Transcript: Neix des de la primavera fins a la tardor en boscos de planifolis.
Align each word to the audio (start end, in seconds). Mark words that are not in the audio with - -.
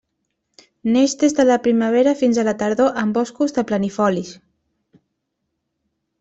Neix 0.95 1.13
des 1.23 1.35
de 1.39 1.45
la 1.49 1.57
primavera 1.67 2.13
fins 2.21 2.39
a 2.39 2.47
la 2.47 2.55
tardor 2.63 2.99
en 3.03 3.13
boscos 3.19 3.55
de 3.59 3.67
planifolis. 3.73 4.35